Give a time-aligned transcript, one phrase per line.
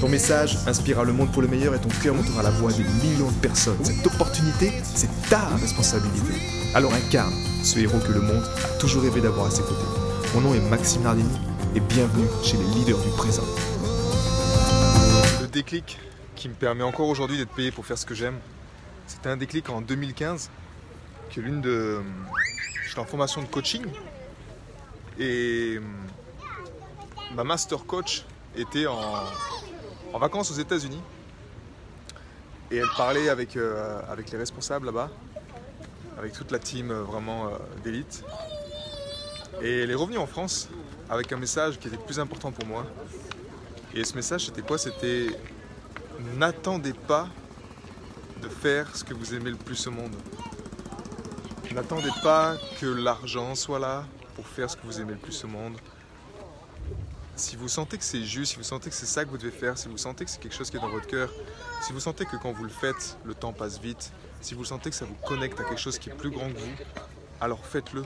[0.00, 2.84] Ton message inspirera le monde pour le meilleur et ton cœur montera la voix des
[2.84, 3.82] millions de personnes.
[3.82, 6.34] Cette opportunité, c'est ta responsabilité.
[6.74, 9.86] Alors incarne ce héros que le monde a toujours rêvé d'avoir à ses côtés.
[10.34, 11.38] Mon nom est Maxime Nardini
[11.74, 13.44] et bienvenue chez les leaders du présent.
[15.40, 15.98] Le déclic
[16.34, 18.38] qui me permet encore aujourd'hui d'être payé pour faire ce que j'aime,
[19.06, 20.50] c'était un déclic en 2015
[21.34, 22.02] que l'une de...
[22.86, 23.86] J'étais en formation de coaching
[25.18, 25.80] et
[27.34, 29.24] ma master coach était en,
[30.16, 31.02] en vacances aux États-Unis.
[32.70, 34.00] Et elle parlait avec, euh,
[34.32, 35.10] les responsables là-bas,
[36.18, 37.50] avec toute la team euh, vraiment euh,
[37.84, 38.24] d'élite.
[39.60, 40.70] Et elle est revenue en France
[41.10, 42.86] avec un message qui était plus important pour moi.
[43.92, 44.78] Et ce message, c'était quoi?
[44.78, 45.26] C'était
[46.38, 47.28] n'attendez pas
[48.40, 50.16] de faire ce que vous aimez le plus au monde.
[51.74, 55.48] N'attendez pas que l'argent soit là pour faire ce que vous aimez le plus au
[55.48, 55.76] monde
[57.36, 59.50] si vous sentez que c'est juste, si vous sentez que c'est ça que vous devez
[59.50, 61.30] faire, si vous sentez que c'est quelque chose qui est dans votre cœur,
[61.82, 64.10] si vous sentez que quand vous le faites, le temps passe vite,
[64.40, 66.58] si vous sentez que ça vous connecte à quelque chose qui est plus grand que
[66.58, 66.72] vous,
[67.40, 68.04] alors faites-le.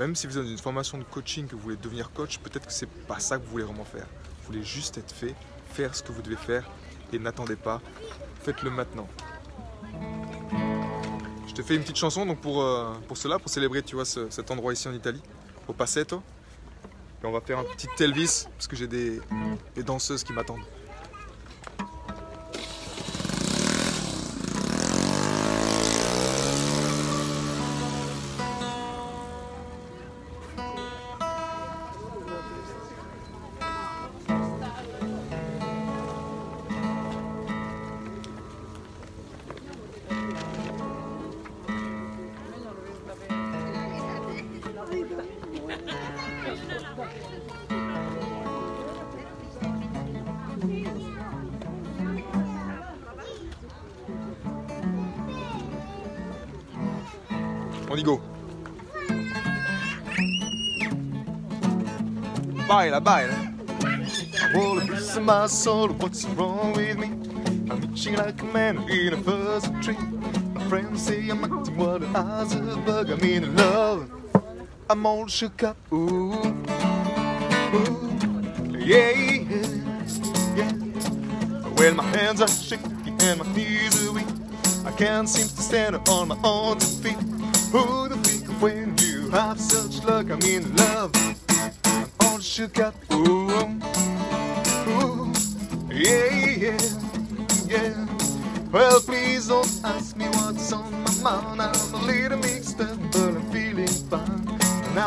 [0.00, 2.72] Même si vous avez une formation de coaching, que vous voulez devenir coach, peut-être que
[2.72, 4.06] c'est pas ça que vous voulez vraiment faire.
[4.40, 5.34] Vous voulez juste être fait,
[5.72, 6.68] faire ce que vous devez faire
[7.12, 7.82] et n'attendez pas.
[8.42, 9.08] Faites-le maintenant.
[11.46, 14.04] Je te fais une petite chanson donc pour, euh, pour cela, pour célébrer tu vois,
[14.04, 15.22] cet endroit ici en Italie,
[15.66, 16.22] au Passetto.
[17.24, 19.20] On va faire un petit Elvis parce que j'ai des
[19.84, 20.62] danseuses qui m'attendent.
[46.98, 47.04] On
[57.96, 58.20] y go.
[62.66, 63.54] Baila, baila.
[64.52, 67.06] Well, it's in my soul, what's wrong with me?
[67.70, 69.96] I'm itching like a man in a fuzzy tree.
[70.52, 73.10] My friends say I'm acting what an awesome bug.
[73.10, 74.17] I'm in love.
[74.90, 75.76] I'm all shook up.
[75.92, 78.10] Ooh, ooh,
[78.70, 79.10] yeah,
[80.56, 80.72] yeah.
[81.76, 82.84] Well, my hands are shaky
[83.20, 84.26] and my knees are weak.
[84.86, 87.18] I can't seem to stand on my own two feet.
[87.70, 90.30] Who to think of when you have such luck?
[90.30, 91.12] I'm in love.
[91.84, 92.94] I'm all shook up.
[93.12, 93.50] Ooh,
[94.88, 95.32] ooh,
[95.92, 96.32] yeah,
[96.64, 96.78] yeah,
[97.66, 98.06] yeah.
[98.72, 100.90] Well, please don't ask me what's on
[101.22, 101.67] my mind.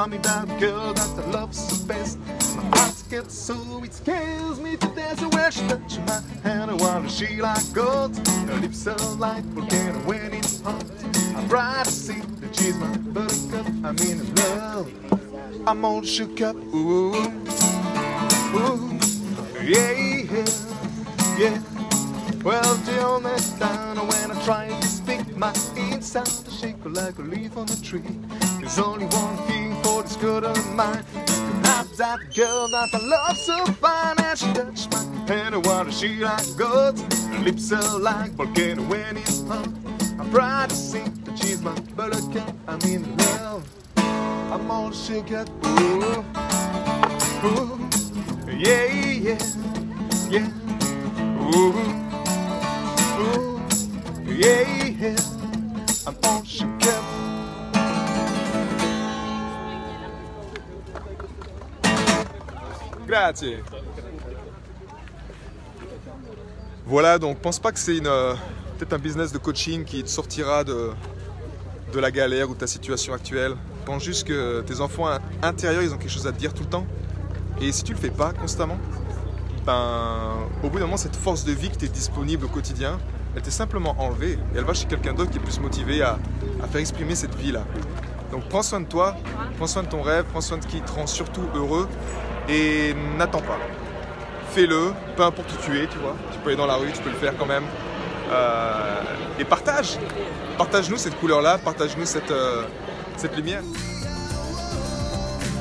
[0.00, 2.18] And I'm in that girl that I love so best.
[2.56, 5.20] My heart gets so it scares me to death.
[5.20, 8.16] So where she touch my hand, I wonder she like gold.
[8.26, 10.86] Her lips are like volcano when it's hot.
[11.36, 13.66] I try to see that she's my buttercup.
[13.84, 14.90] I'm in love.
[15.68, 16.56] I'm all shook up.
[16.56, 17.14] Ooh,
[18.56, 18.98] ooh,
[19.62, 20.46] yeah, yeah,
[21.36, 21.62] yeah.
[22.42, 27.22] Well, till next time, when I try to speak, my inside to shake like a
[27.22, 28.02] leaf on a tree.
[28.58, 31.04] There's only one thing for this good of mine.
[31.14, 34.16] Is to that girl that I love so fine.
[34.18, 36.98] And she touched my hand, and what she like gold.
[36.98, 39.68] Her lips are like volcano when it's hot.
[40.18, 42.54] I'm proud to see that she's my buttercup.
[42.66, 43.68] I'm in love.
[43.96, 45.48] I'm all shook up.
[45.64, 46.24] Ooh,
[47.44, 47.88] ooh,
[48.48, 49.38] yeah, yeah,
[50.28, 50.48] yeah.
[51.54, 51.72] Ooh,
[53.20, 53.60] ooh,
[54.26, 54.62] yeah,
[55.00, 55.39] yeah.
[66.86, 68.34] Voilà, donc pense pas que c'est une euh,
[68.78, 70.90] peut-être un business de coaching qui te sortira de,
[71.92, 73.54] de la galère ou de ta situation actuelle.
[73.84, 75.08] Pense juste que tes enfants
[75.42, 76.86] intérieurs, ils ont quelque chose à te dire tout le temps.
[77.60, 78.78] Et si tu le fais pas constamment,
[79.66, 82.98] ben, au bout d'un moment, cette force de vie qui t'est disponible au quotidien,
[83.36, 86.18] elle t'est simplement enlevée et elle va chez quelqu'un d'autre qui est plus motivé à,
[86.62, 87.64] à faire exprimer cette vie-là.
[88.32, 89.16] Donc prends soin de toi,
[89.56, 91.88] prends soin de ton rêve, prends soin de qui te rend surtout heureux
[92.50, 93.58] et n'attends pas.
[94.52, 96.16] Fais-le, peu importe où tu es, tu vois.
[96.32, 97.64] Tu peux aller dans la rue, tu peux le faire quand même.
[98.30, 99.00] Euh,
[99.38, 99.98] et partage.
[100.58, 102.62] Partage-nous cette couleur-là, partage-nous cette, euh,
[103.16, 103.62] cette lumière.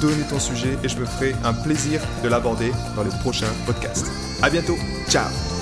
[0.00, 4.10] donner ton sujet et je me ferai un plaisir de l'aborder dans les prochains podcasts.
[4.42, 4.76] À bientôt,
[5.08, 5.53] ciao